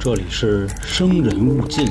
[0.00, 1.86] 这里是生人勿近。《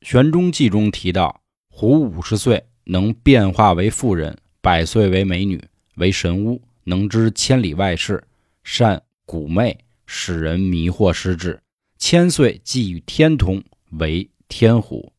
[0.00, 5.62] 玄中记》中提到，胡五十岁能变化为妇人，百岁为美女，
[5.96, 8.24] 为神巫，能知千里外事，
[8.64, 11.60] 善蛊魅，使人迷惑失智。
[11.98, 13.62] 千岁即与天同，
[13.98, 15.12] 为天虎。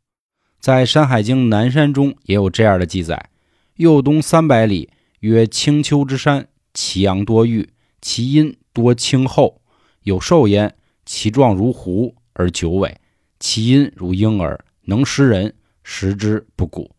[0.59, 3.29] 在《山海经·南山》中也有这样的记载：
[3.77, 7.69] 右东三百里，曰青丘之山，其阳多玉，
[8.01, 9.61] 其阴多青厚，
[10.01, 12.99] 有兽焉，其状如狐而九尾，
[13.39, 14.59] 其音如婴儿。
[14.85, 16.89] 能食人，食之不蛊。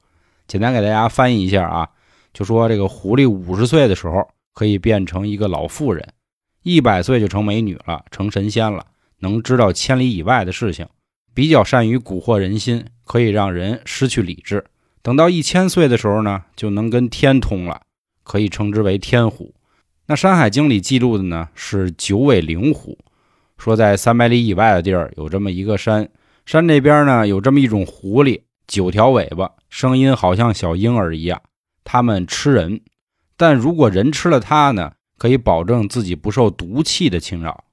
[0.46, 1.88] 简单给大家翻译一下啊，
[2.32, 6.06] 就说这个狐狸五十岁的时候可以变成一个老妇人，
[6.62, 8.86] 一百岁就成美女了，成神仙了，
[9.18, 10.86] 能知道千里以外的事情，
[11.34, 14.64] 比较善于蛊惑人心，可以让人失去理智。
[15.02, 17.82] 等到一千岁的时候呢，就能跟天通了，
[18.22, 19.54] 可以称之为天虎。
[20.06, 22.98] 那《山海经》里记录的呢是九尾灵虎，
[23.56, 26.08] 说在三百里以外的地儿有这么一个山。
[26.46, 31.42] 山这边呢有这么一种狐狸，九条尾巴，声音好像小婴儿一样。
[31.84, 32.80] 它们吃人，
[33.36, 37.64] 但如果人吃了它呢，可以保证自己不受毒气的侵扰。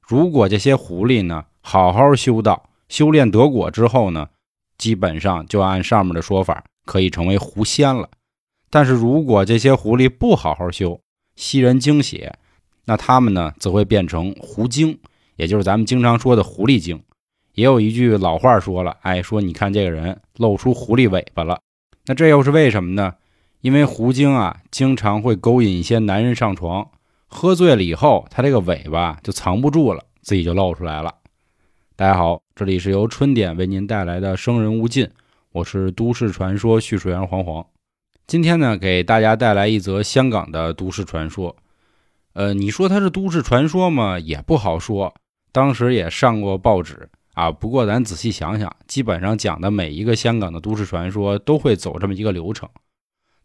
[0.00, 4.28] 如果这些狐狸呢好好修道，修炼得果之后呢，
[4.78, 8.08] 基本上就按上面的说法，可以成为狐仙了。
[8.70, 11.00] 但是如果这些狐狸不好好修，
[11.36, 12.34] 吸人精血，
[12.84, 14.98] 那它们呢则会变成狐精，
[15.36, 17.02] 也就是咱们经常说的狐狸精。
[17.54, 21.60] 也有一句老话说了，哎，说你看这个人露出狐狸尾巴了，
[22.06, 23.14] 那这又是为什么呢？
[23.60, 26.90] 因为狐精啊，经常会勾引一些男人上床，
[27.26, 31.14] 喝醉了以后，他这个尾巴就藏不住了，自己就露出来了。
[31.94, 35.04] 大家好，这里是由春点为您带来的《生人勿近》，
[35.52, 37.66] 我是都市传说叙述员黄黄。
[38.26, 41.54] 今天呢，给大家带来一则香港的都市传说。
[42.32, 44.18] 呃，你说它是都市传说吗？
[44.18, 45.14] 也不好说，
[45.52, 47.10] 当时也上过报纸。
[47.34, 52.66] 啊，不过咱仔细想想，基本上讲的每一个香港的都市传说都会走这么一个流程。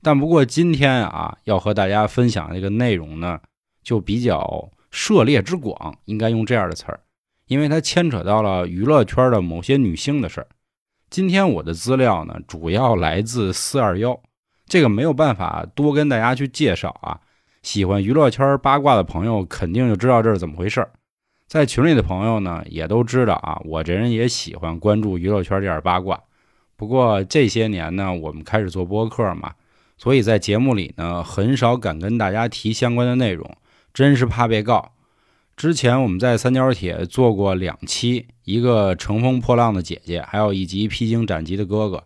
[0.02, 3.38] 但不过今天啊，要和大家分享这个内容呢，
[3.84, 7.02] 就比较涉猎之广，应该用这样的词儿，
[7.48, 10.48] 因为它牵扯到了娱乐圈的某些女星的事儿。
[11.10, 14.20] 今天我的资料呢，主要来自四二幺，
[14.66, 17.20] 这个没有办法多跟大家去介绍啊。
[17.64, 20.92] 喜欢娱乐圈八卦的朋友肯定就知道这是怎么回事儿。
[21.48, 26.22] 在群里的朋友呢，也都知道啊，我这人也喜欢关注娱乐圈这点八卦。
[26.76, 29.54] 不过这些年呢，我们开始做播客嘛，
[29.98, 33.50] 所以在节目里呢，很少敢跟大家提相关的内容，
[33.94, 34.92] 真是怕被告。
[35.58, 42.04] 之前我们在三角铁做过两期，一个乘风破浪的姐姐，还有一集披荆斩棘的哥哥。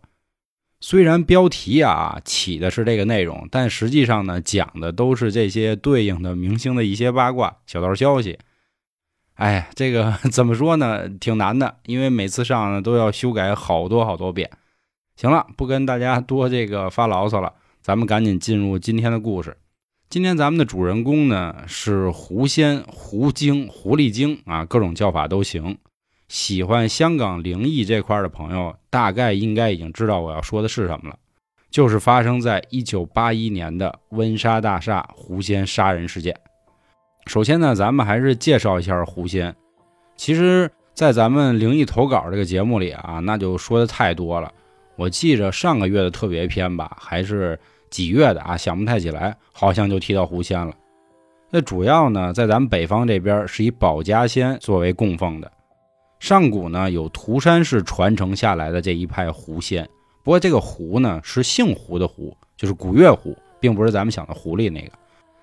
[0.79, 8.39] 虽然标题啊起的是这个内容，但实际上呢，讲的都是这些对应的明星的一些八卦小道消息。
[9.33, 11.09] 哎，这个怎么说呢？
[11.09, 14.49] 挺难的，因为每次上呢都要修改好多好多遍。
[15.17, 17.51] 行了，不跟大家多这个发牢骚了，
[17.81, 19.57] 咱们赶紧进入今天的故事。
[20.11, 25.77] 今天咱们的主人公呢是狐仙、狐精、狐狸精啊，各种叫法都行。
[26.27, 31.15] 喜欢香港灵异这块的朋友，大概应该已经知道我要说的是什么了，
[31.69, 36.37] 就是发生在一九八一年的温莎大厦狐仙杀人事件。
[37.27, 39.55] 首先呢，咱们还是介绍一下狐仙。
[40.17, 44.51] 其实，在咱们灵异投稿这个节目里啊，那就说的太多了。
[44.97, 47.57] 我记着上个月的特别篇吧，还是
[47.91, 48.57] 几月的啊？
[48.57, 50.73] 想不太起来，好像就提到狐仙了。
[51.51, 55.51] 那主要呢，在咱们北方这边是以保家仙作为供奉的。
[56.19, 59.87] 上古呢，有涂山氏传承下来的这一派狐仙。
[60.23, 64.91] 不过这个狐呢，是姓胡的狐，就是古月狐，并不是咱们想的狐狸那个。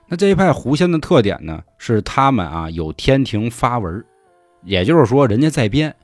[0.07, 4.03] 那这一派狐仙的特点呢，是他们啊有天庭发文，
[4.63, 5.95] 也就是说人家在编，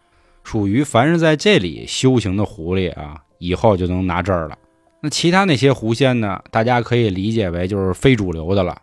[0.42, 4.58] 属于凡是在这里修行的狐狸啊，以后就能拿证了。
[5.04, 8.80] 那其他那些狐仙呢，大家可以理解为就是非主流的了。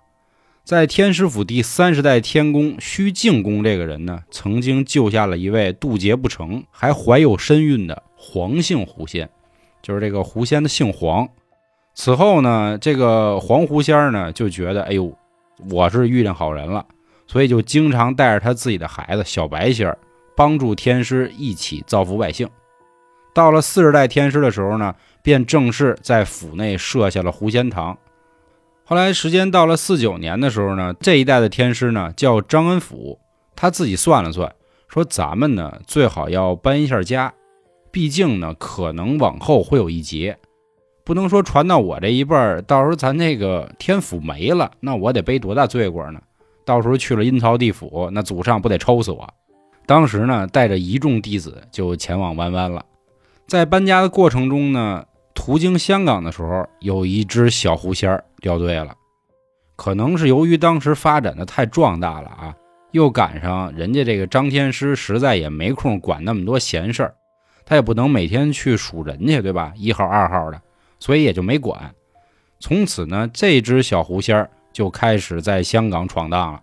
[0.63, 9.27] 在天师府第三十代天宫虚静宫这个人呢，曾经救下了一位渡劫不成还怀有身孕的黄姓狐仙，
[9.81, 11.27] 就是这个狐仙的姓黄。
[11.95, 15.11] 此后呢，这个黄狐仙呢就觉得，哎呦，
[15.71, 16.85] 我是遇见好人了，
[17.25, 19.97] 所以就经常带着他自己的孩子小白仙儿，
[20.37, 22.47] 帮助天师一起造福百姓。
[23.33, 27.97] 到了四十代天师的时候呢，便正式在府内设下了狐仙堂。
[28.83, 33.19] 后来时间到了四九年的时候呢，这一代的天师呢叫张恩甫，
[33.55, 34.53] 他自己算了算，
[34.89, 37.33] 说咱们呢最好要搬一下家，
[37.89, 40.37] 毕竟呢可能往后会有一劫。
[41.05, 46.21] 不能说传到我这一辈儿，到时候咱那个天府没了，那我得背多大罪过呢？
[46.65, 49.27] 到时候去了阴曹地府，那祖上不得抽死我？
[49.85, 52.85] 当时呢，带着一众弟子就前往弯弯了。
[53.51, 55.03] 在搬家的过程中呢，
[55.33, 58.95] 途经香港的时候，有一只小狐仙儿掉队了。
[59.75, 62.55] 可能是由于当时发展的太壮大了啊，
[62.91, 67.13] 又赶上人家这个张天师实在也没空管那么多闲事儿，
[67.65, 69.73] 他也不能每天去数人去，对吧？
[69.75, 70.61] 一号、二号的，
[70.97, 71.93] 所以也就没管。
[72.57, 76.61] 从此呢，这只小狐仙儿就开始在香港闯荡了。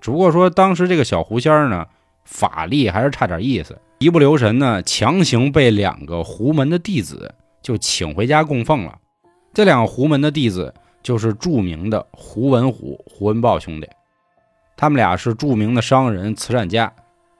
[0.00, 1.84] 只不过说当时这个小狐仙儿呢，
[2.24, 8.98] 法力还是差点意思，一不留神呢，强行被两个狐门的弟子就请回家供奉了。
[9.54, 10.74] 这两个狐门的弟子。
[11.02, 13.88] 就是著名的胡文虎、胡文豹兄弟，
[14.76, 16.92] 他们俩是著名的商人、慈善家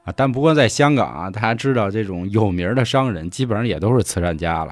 [0.05, 0.15] 啊。
[0.15, 4.71] 但不过在香港啊，大家知道这种有名的商人基本上也都是慈善家了。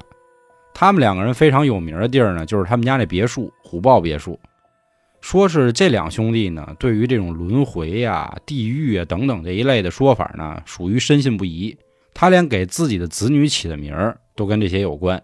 [0.73, 4.39] 他们两个人非常有名的地儿呢，就是他们家那别墅——虎豹别墅。
[5.25, 11.75] 说是这两兄弟呢，对于这种轮回呀、地狱啊等等这一类的说法呢，属于深信不疑。
[12.13, 15.19] 他连给自己的子女起的名儿都跟这些有关。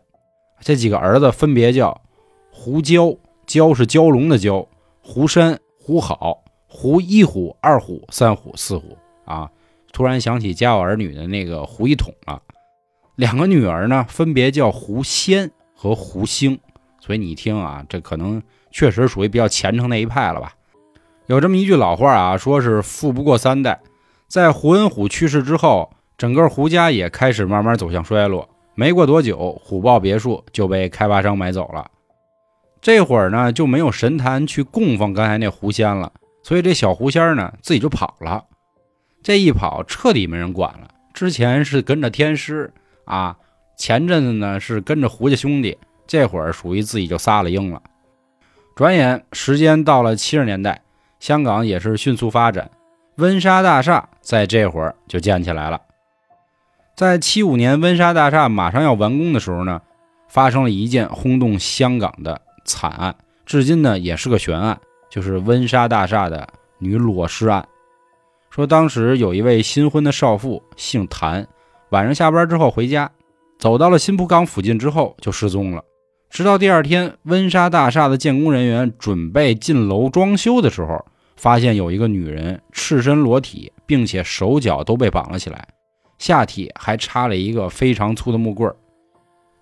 [0.60, 2.02] 这几个儿子分别叫
[2.50, 3.16] 胡椒。
[3.46, 4.68] 蛟是蛟龙的蛟，
[5.02, 9.52] 胡山、胡好、胡一虎、二虎、三虎、四虎啊！
[9.94, 12.42] 突然想起《家有儿女》的那个胡一统了。
[13.18, 16.60] 两个女儿呢，分别叫胡仙和胡星。
[17.00, 20.54] 所以你听啊，这可能确实属于比较虔诚那一派了吧？
[21.28, 23.80] 有这么一句老话啊，说是富不过三代。
[24.28, 28.48] 在胡文虎去世之后，整个胡家也开始慢慢走向衰落。
[28.76, 31.90] 没过多久，虎豹别墅就被开发商买走了。
[32.82, 38.44] 这会儿呢，就没有神坛去供奉刚才那狐仙了，所以这小狐仙呢自己就跑了。
[39.22, 40.88] 这一跑，彻底没人管了。
[41.14, 42.74] 之前是跟着天师
[43.06, 43.38] 啊，
[43.78, 45.78] 前阵子呢是跟着胡家兄弟，
[46.08, 47.82] 这会儿属于自己就撒了鹰了。
[48.76, 50.82] 转眼时间到了七十年代，
[51.20, 52.72] 香港也是迅速发展，
[53.16, 55.82] 温莎大厦在这会儿就建起来了。
[56.96, 59.82] 在七五年温莎大厦马上要完工的时候呢，
[60.28, 62.42] 发生了一件轰动香港的。
[62.64, 64.80] 惨案至今呢也是个悬案，
[65.10, 66.48] 就是温莎大厦的
[66.78, 67.68] 女裸尸案。
[68.52, 71.48] 说当时有一位新婚的少妇，姓谭，
[71.90, 73.10] 晚上下班之后回家，
[73.58, 75.84] 走到了新浦港附近之后就失踪了。
[76.32, 81.06] 直到第二天，温莎大厦的建工人员准备进楼装修的时候，
[81.36, 85.68] 发现有一个女人赤身裸体，并且手脚都被绑了起来，
[86.18, 88.78] 下体还插了一个非常粗的木棍儿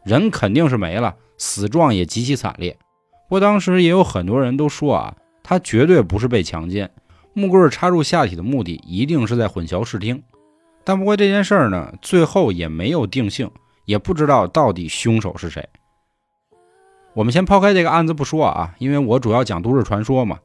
[0.03, 2.77] 人肯定是没了，死状也极其惨烈。
[3.27, 6.91] 不过当时也有很多人都说啊，他绝对不是被强奸，
[7.33, 10.21] 木棍插入下体的目的一定是在混淆视听。
[10.83, 13.49] 但不过这件事儿呢，最后也没有定性，
[13.85, 15.67] 也不知道到底凶手是谁。
[17.19, 20.39] 我们先抛开这个案子不说啊，因为我主要讲都市传说嘛。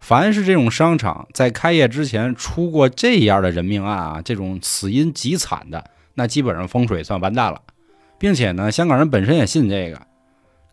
[0.00, 5.82] 凡是这种商场在开业之前出过这样的人命案啊，这种死因极惨的，
[6.12, 7.58] 那基本上风水算完蛋了，
[8.18, 9.98] 并且呢，香港人本身也信这个。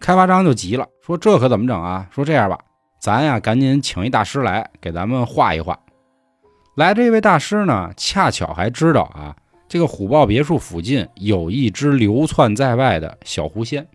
[0.01, 2.09] 开发商就急了，说这可怎么整啊？
[2.11, 2.59] 说这样吧，
[2.99, 5.79] 咱呀赶紧请一大师来给咱们画一画。
[6.75, 9.33] 来这位大师呢，恰巧还知道啊，
[9.69, 13.87] 这个虎豹别墅附近有一只流窜在外的小狐仙。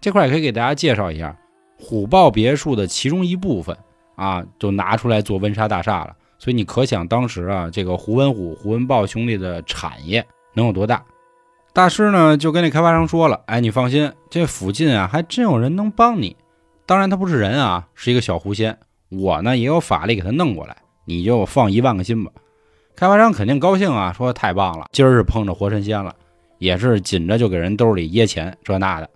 [0.00, 1.36] 这块也可以给大家介绍一下，
[1.78, 3.76] 虎豹别墅的其中一部分
[4.14, 6.14] 啊，就拿出来做温莎大厦了。
[6.38, 11.02] 所以你可想当时啊，这个胡文虎、胡文豹兄弟的产业能有多大？
[11.72, 16.36] 大师呢就跟那开发商说了：“哎，你放心，这附近啊还真有人能帮你。
[16.86, 18.78] 当然他不是人啊，是一个小狐仙。
[19.08, 22.30] 我呢也有法力给他弄过来，你就放一万个心吧。”
[22.94, 26.14] 开发商肯定高兴啊，说：“太棒了，今儿是碰着活神仙了。”
[26.58, 29.10] 也是紧着就给人兜里掖钱这那的。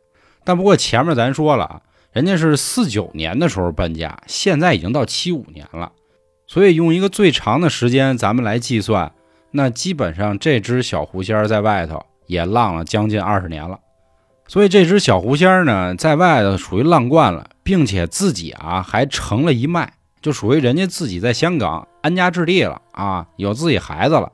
[0.50, 1.80] 但不过前面咱说了啊，
[2.11, 5.92] 人家是四九年的时候搬家，现在已经到七五年了，
[6.49, 9.12] 所以用一个最长的时间咱们来计算，
[9.52, 12.04] 那基本上这只小狐仙在外头。
[12.26, 13.78] 也浪了将近二十年了，
[14.47, 24.30] 所以这只小狐仙呢，在外头属于浪惯了，并且自己啊还成了一脉，就属于人家自己在香港安家置地了啊，有自己孩子了。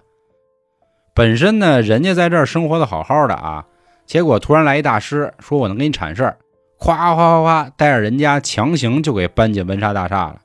[1.15, 3.65] 本身呢，人家在这儿生活的好好的啊，
[4.07, 6.39] 结果突然来一大师，说我能给你铲事儿，
[6.79, 10.41] 夸夸夸夸带着人家强行就给搬进温莎大厦了。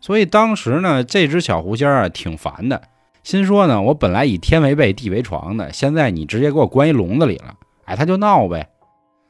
[0.00, 2.80] 所以当时呢，这只小狐仙啊挺烦的。
[3.22, 8.68] 心说呢，我本来以天为被，地为床的，现在你直接给我关一笼子里了，哎，他就闹呗。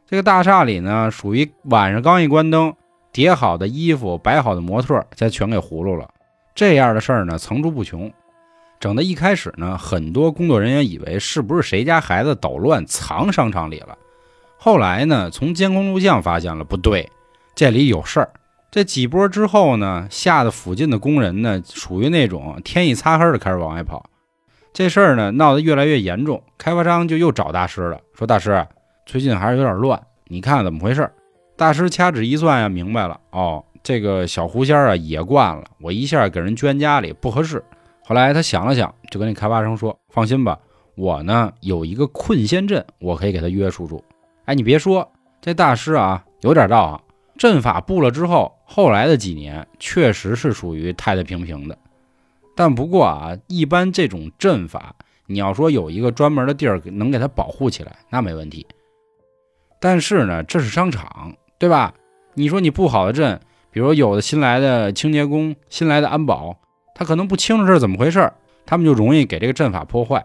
[0.06, 2.74] 这个大厦里呢，属于晚上刚一关灯，
[3.12, 6.08] 叠好的衣服、摆好的模特，才全给糊弄了。
[6.54, 8.12] 这样的事儿呢，层出不穷。
[8.80, 13.96] 整的一开始呢，很多工作人员以为是不是谁家孩子捣乱藏商场里了。
[14.58, 17.10] 后来呢，从监控录像发现了不对，
[17.54, 18.30] 这里有事儿。
[18.70, 24.04] 这几波之后呢，吓得附近的工人呢，属于那种天一擦黑的开始往外跑。
[24.72, 28.66] 这事儿呢，闹得越来越严重，开发商就又找大师了，说大师
[29.06, 31.08] 最近还是有点乱，你看怎么回事？
[31.56, 37.62] 大师掐指一算呀，明白了，哦，这个小狐仙啊也惯了，我一下给人捐家里不合适。
[38.04, 40.58] 后来他想了想，就跟那开发商说：“放心吧，
[40.94, 44.04] 我呢有一个困仙阵，我可以给他约束住。”
[44.44, 47.00] 哎，你别说，这大师啊有点道行。
[47.38, 51.76] 阵法布了之后，后来的几年确实是属于太太平平的。
[52.54, 54.94] 但不过啊，一般这种阵法，
[55.26, 58.66] 你要说有一个专门的地儿能给它保护起来，那没问题。
[59.80, 61.94] 但是呢，这是商场，对吧？
[62.34, 66.56] 你说你布好的阵，比如有的新来的清洁工、新来的安保，
[66.94, 68.32] 他可能不清楚这是怎么回事，
[68.64, 70.24] 他们就容易给这个阵法破坏。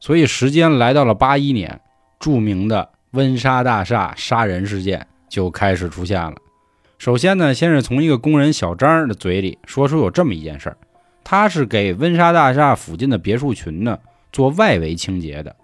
[0.00, 1.80] 所以时间来到了八一年，
[2.18, 5.06] 著名的温莎大厦杀人事件。
[5.28, 6.34] 就开始出现了。
[6.96, 10.76] 首先呢，先是从一个工人小张的嘴里说出有这么一件事儿，
[11.22, 13.98] 他是给温莎大厦附近的别墅群呢
[14.32, 15.54] 做外围清洁的。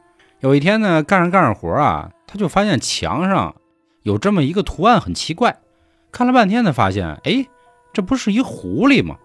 [0.41, 3.57] 有一天呢，干着干着活啊，他就发现墙上
[4.03, 5.57] 有这么一个图案，很奇怪。
[6.13, 7.47] 看了半天才，发现哎，
[7.95, 9.17] 这不是一狐狸吗？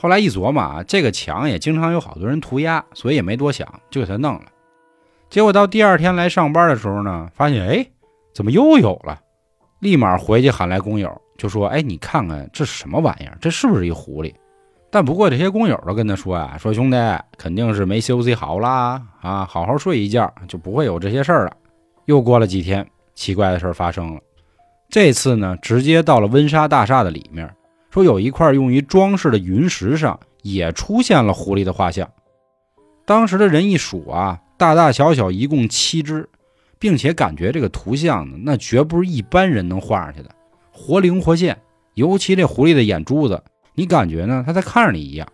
[0.00, 4.44] 后来一琢磨啊，这个墙也经常有好多人涂鸦，所以也没多想，就给他弄了。
[5.28, 7.84] 结果到第二天来上班的时候呢，发现哎，
[8.32, 9.18] 怎么又有了？
[9.80, 13.36] 立马回去喊来工友，就说：“哎，你看看这是什么玩意儿？
[13.40, 14.32] 这是不是一狐狸？”
[14.88, 16.96] 但不过这些工友都跟他说呀：“说兄弟，
[17.36, 21.52] 肯定是没休息好啦，啊，好好睡一觉就不会有这些事儿了。”
[22.06, 24.20] 又过了几天，奇怪的事儿发生了。
[24.88, 27.52] 这次呢，直接到了温莎大厦的里面，
[27.90, 32.08] 说有一块用于装饰的云石上也出现了狐狸的画像。
[33.04, 36.28] 当时的人一数啊，大大小小一共七只。
[36.80, 40.30] 并且感觉这个图像呢，那绝不是一般人能画上去的，
[40.70, 41.58] 活灵活现。
[41.94, 43.42] 尤其这狐狸的眼珠子，
[43.74, 45.26] 你感觉呢，它在看着你一样。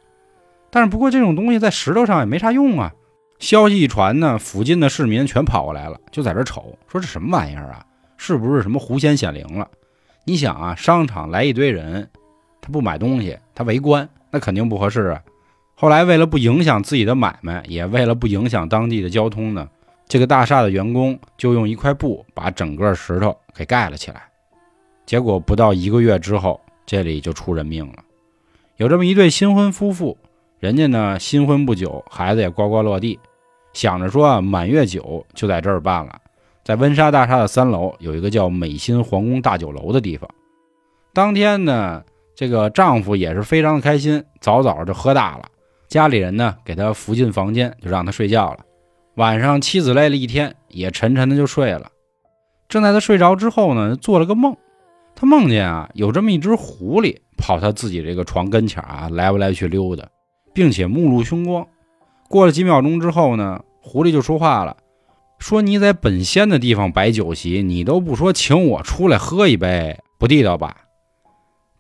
[0.71, 2.95] 但是不过这种东西在石头上也没啥用啊。
[3.39, 7.85] 消息一传呢，附近的市民全跑过来了，就在这瞅，说这什么玩意儿啊？
[8.17, 9.69] 是不是什么狐仙显灵了？
[10.25, 12.09] 你想啊，商场来一堆人，
[12.65, 15.23] 他不买东西，他围观，那肯定不合适啊。
[15.75, 19.69] 后来为了不影响自己的买卖，也为了不影响当地的交通呢。
[20.09, 24.23] 这个大厦的员工就用一块布把整个石头给盖了起来，
[25.05, 27.97] 结果不到一个月之后，这里就出人命了。
[28.77, 30.17] 有这么一对新婚夫妇，
[30.59, 33.19] 人家呢新婚不久，孩子也呱呱落地，
[33.75, 36.19] 想着说啊满月酒就在这儿办了，
[36.65, 40.31] 在温莎大厦的三楼有一个叫美心皇宫大酒楼的地方。
[41.13, 42.03] 当天呢，
[42.35, 45.45] 这个丈夫也是非常的开心，早早就喝大了，
[45.89, 48.61] 家里人呢给他扶进房间，就让他睡觉了。
[49.15, 51.91] 晚上，妻子累了一天，也沉沉的就睡了。
[52.69, 54.57] 正在他睡着之后呢，做了个梦。
[55.15, 60.05] 他梦见啊，有这么一只狐狸跑他自己这个床跟前啊，来不来去溜达，
[60.53, 61.65] 并且目露凶光。
[62.29, 64.77] 过了几秒钟之后呢，狐狸就说话了，
[65.39, 70.79] 说：“你在本仙的地方摆酒席，你都不说请我出来喝一杯，不地道吧？”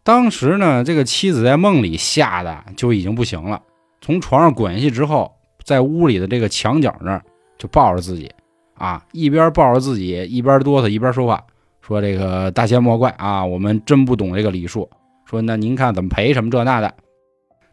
[0.04, 3.60] 当时呢，这个妻子在梦里吓得就已经不行了，
[4.00, 5.32] 从床上滚下去之后。
[5.64, 7.22] 在屋里的这个墙角那儿，
[7.56, 8.30] 就抱着自己，
[8.74, 11.42] 啊，一边抱着自己，一边哆嗦，一边说话，
[11.80, 14.86] 说：“这个大仙莫怪啊，我们真不懂这个礼数。”
[15.24, 16.94] 说：“那您看怎么赔什么这那的？”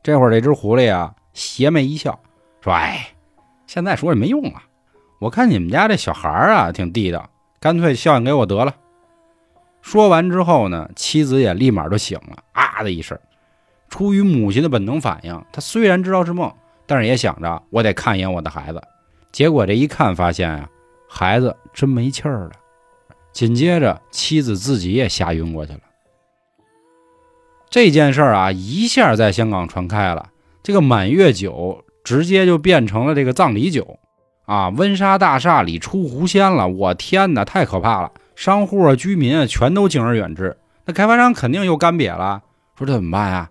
[0.01, 2.17] 这会儿这只狐狸啊，邪魅一笑，
[2.61, 3.09] 说：“哎，
[3.67, 4.63] 现在说也没用了。
[5.19, 8.73] 我看你们家这小孩啊，挺地道，干脆孝敬给我得了。”
[9.81, 13.17] 说完之后呢，妻子也立马就醒了，啊的一声，
[13.89, 16.51] 出于母亲的本能反应，她虽然知道是梦。
[16.87, 18.81] 但是也想着我得看一眼我的孩子，
[19.31, 20.69] 结果这一看发现呀，
[21.07, 22.51] 孩子真没气儿了。
[23.31, 25.79] 紧接着妻子自己也吓晕过去了。
[27.69, 33.97] 这件事儿啊，一下在香港传开了，这个满月酒直接就变成了这个葬礼酒
[34.45, 34.67] 啊！
[34.67, 38.11] 温莎大厦里出狐仙了，我天哪，太可怕了！
[38.35, 40.57] 商户啊、居民啊，全都敬而远之。
[40.85, 42.41] 那开发商肯定又干瘪了，
[42.77, 43.49] 说这怎么办呀？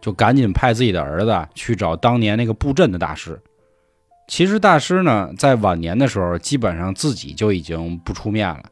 [0.00, 3.40] 就赶紧派自己的儿子去找当年那个布阵的大师。
[4.28, 8.62] 其实大师呢，在晚年的时候，基本上自己就已经不出面了，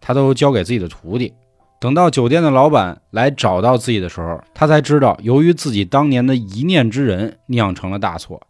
[0.00, 1.32] 他都交给自己的徒弟。
[1.80, 8.46] 等到酒店的老板来找到自己的时候，他才知道，由于自己当年的一念之仁，酿成了大错。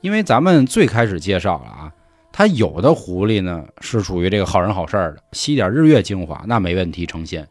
[0.00, 1.83] 因为咱们最开始介绍了啊，
[2.36, 7.46] 他有的狐狸呢是属于这个好人好事的，吸点日月精华那没问题成仙。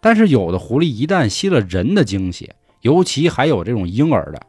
[0.00, 4.42] 但是有的狐狸一旦吸了人的精血，尤其还有这种婴儿的，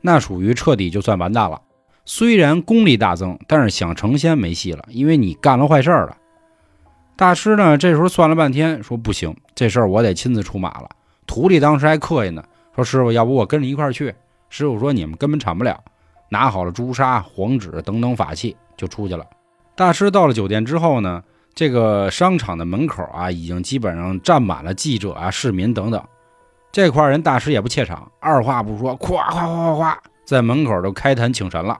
[0.00, 1.60] 那属于彻底就算完蛋了。
[2.06, 6.16] 虽然功力大增，但是想成仙没戏了，因为你干了坏事了。
[7.14, 10.88] 大师呢，这时候算了半天，说不行，这事儿我得亲自出马了。
[11.26, 12.42] 徒弟当时还客气呢，
[12.74, 14.14] 说师傅，要不我跟着一块儿去？
[14.48, 15.78] 师傅说你们根本铲不了。
[16.30, 19.26] 拿好了朱砂、黄纸等等法器，就出去了。
[19.74, 26.02] 大师到了酒店之后呢，这个商场的门口啊，已经基本上站满了记者啊、市民等等。
[26.72, 31.78] 这块人大师也不怯场，二话不说，咵咵咵咵咵，在门口都开坛请神了。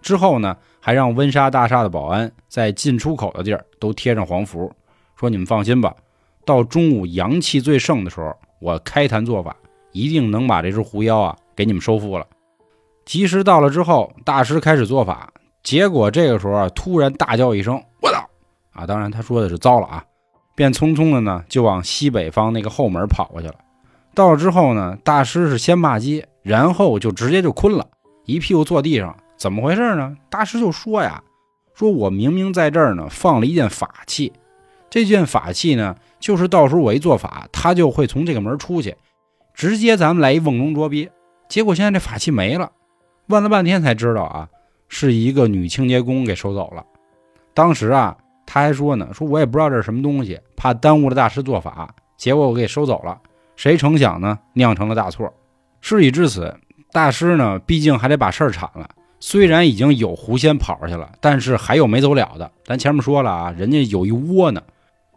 [0.00, 4.72] 之后呢，还让温莎大厦的保安在进出口的地儿都贴上黄符，
[5.16, 5.94] 说你们放心吧，
[6.44, 9.56] 到中午阳气最盛的时候，我开坛做法，
[9.92, 12.26] 一定能把这只狐妖啊给你们收复了。
[13.04, 15.32] 吉时到了之后，大师开始做法，
[15.66, 18.24] 结果这个时候啊，突然大叫一声：“我操！”
[18.70, 20.04] 啊，当然他说的是糟了啊，
[20.54, 23.54] 便匆匆的呢就往西北方那个后门跑过去了。
[24.14, 27.84] 到了之后呢，大师是先骂街，然后就直接就困了，
[28.26, 29.16] 一屁股坐地上。
[29.36, 30.16] 怎么回事呢？
[30.30, 31.20] 大师就说呀
[31.74, 34.32] ：“说我明明在这儿呢，放了一件法器，
[34.88, 38.94] 这件法器呢，就是到时候我一做法，他就会从这个门出去，
[39.52, 41.10] 直接咱们来一瓮中捉鳖。
[41.48, 42.70] 结果现在这法器没了，
[43.26, 44.48] 问了半天才知道啊，
[44.88, 46.84] 是一个女清洁工给收走了。
[47.54, 48.16] 当时啊，
[48.46, 53.18] 他还说呢，说我也不知道这是什么东西，怕耽误了大师做法，结果我给收走了。
[53.56, 55.32] 谁成想呢，酿成了大错。
[55.80, 56.54] 事已至此，
[56.92, 58.88] 大师呢，毕竟还得把事儿铲了。”
[59.18, 62.52] 虽然已经有狐仙跑去了，但是还有没走了的。
[62.66, 64.62] 咱前面说了啊，人家有一窝呢。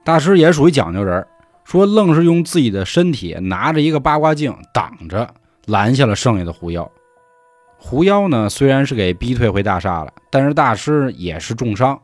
[0.06, 1.28] 大师也属于讲究人，
[1.66, 5.30] 说愣是用自己的身体拿着一个八卦镜挡着，
[5.66, 6.90] 拦下了剩下的狐妖。
[7.80, 12.00] 狐妖呢，虽然是给逼退回大厦了，但是大师也是重伤。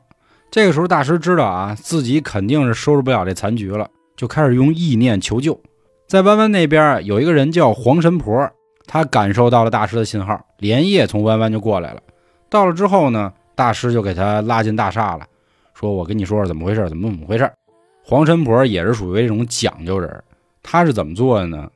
[0.50, 5.60] 这个时候，大师知道啊，自己肯定是收拾不了这残局了，就开始用意念求救。
[6.08, 8.50] 在弯弯那边有一个人叫黄神婆。
[8.88, 12.02] 他感受到了大师的信号，连夜从弯弯就过来了。
[12.52, 15.26] 到了之后呢，大师就给他拉进大厦了，
[15.74, 17.52] 说：“我跟你说说怎么回事，怎么怎么回事。”
[18.06, 20.24] 黄神婆也是属于这种讲究人，
[20.62, 21.68] 他是怎么做的呢？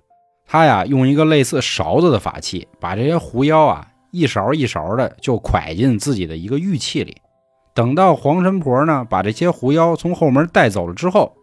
[0.46, 7.18] 他呀用一个类似勺子的法器，把这些狐妖啊一勺一勺的就蒯进自己的一个玉器里。
[7.74, 11.36] 等到黄神婆呢把这些狐妖从后门带走了之后，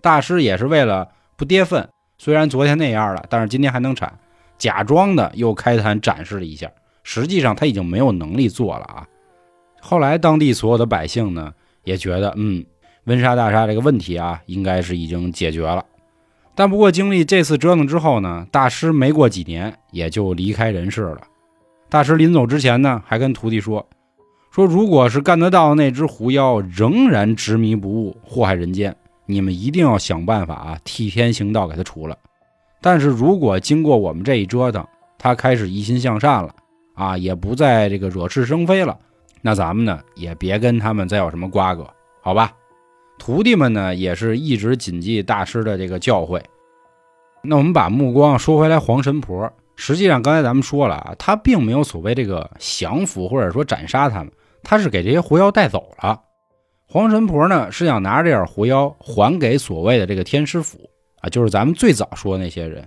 [0.00, 4.18] 大师也是为了不跌份，虽然昨天那样了，但是今天还能产。
[4.58, 6.70] 假装的又开坛展示了一下，
[7.02, 9.06] 实际上他已经没有能力做了啊。
[9.80, 11.52] 后来当地所有的百姓呢
[11.84, 12.64] 也觉得，嗯，
[13.04, 15.84] 温莎大厦这个问题啊，应该是已经解决了。
[16.54, 21.20] 但不过经历这次折腾之后呢，大师没过几年也就离开人世了。
[21.88, 23.86] 大师临走之前呢，还跟徒弟说，
[24.50, 28.94] 说如果是干得到那只狐妖仍然执迷不悟，祸害人间，
[29.24, 32.16] 你们一定要想办法啊，替天行道，给他除了。
[32.80, 34.84] 但是如果经过我们这一折腾，
[35.16, 36.54] 他开始一心向善了，
[36.94, 38.98] 啊，也不再这个惹是生非了，
[39.40, 41.88] 那咱们呢也别跟他们再有什么瓜葛，
[42.20, 42.52] 好吧？
[43.18, 46.42] 徒弟们呢也是一直谨记大师的这个教诲。
[47.42, 56.20] 那我们把目光说回来，黄神婆，实际上刚才咱们说了啊，他并没有所谓这个降服或者说斩杀他们，他是给这些狐妖带走了。
[56.88, 60.78] 黄神婆呢是想拿着这点狐妖还给所谓的这个天师府。
[61.22, 62.86] 啊，就是咱们最早说的那些人，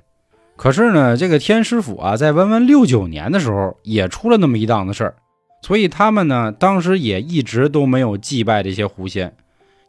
[0.56, 5.15] 可是呢，这个天师府啊，在文文六九年的时候也出了那么一档子事儿，
[5.63, 9.36] 所以他们呢，当时也一直都没有祭拜这些狐仙，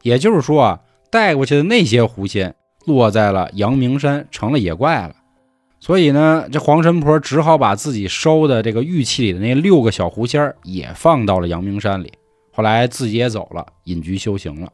[0.00, 2.54] 也就是说啊，带过去的那些狐仙
[2.86, 5.14] 落在了阳明山，成了野怪了，
[5.80, 12.12] 所以呢，这黄神婆只好把自己收的这个玉器里的那六个小狐仙也放到了阳明山里，
[12.52, 14.70] 后来自己也走了，隐居修行了。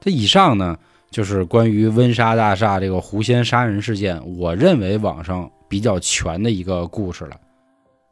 [0.00, 0.78] 这以上呢。
[1.10, 7.36] 就是关于温莎大厦这个狐仙杀人事件，我认为网上比较全的一个故事了。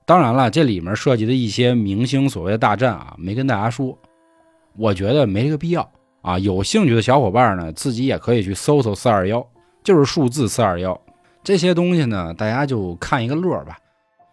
[0.07, 3.99] 当然了，这里面涉及的一些明星所谓的大战啊，没跟大家说，
[4.77, 6.39] 我觉得没这个必要啊。
[6.39, 9.45] 有兴趣的小伙伴呢，自己也可以去搜搜四二幺，
[9.83, 10.93] 就是数字四二幺
[11.43, 13.79] 这些东西呢，大家就看一个乐儿吧。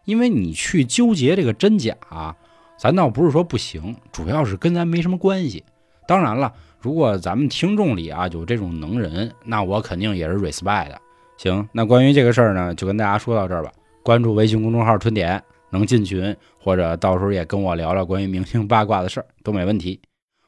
[0.05, 2.35] 因为你去纠结这个真假，啊
[2.77, 5.63] 咱倒不是说不行，主要是跟咱没什么关系。
[6.07, 6.53] 当然了。
[6.81, 10.97] 如果咱们听众里啊有这种能人，那我肯定也是 respect 的。
[11.35, 13.69] 行，那关于这个事儿呢，就跟大家说到这儿吧。
[14.01, 19.99] 关注微信公众号“春点”，能进群，或者到时候也跟我聊聊关于明星八卦的事儿都没问题。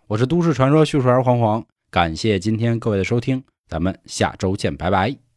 [0.07, 5.30] 我是都市传说叙述员黄黄，感谢今天各位的收听，咱们下周见，拜拜。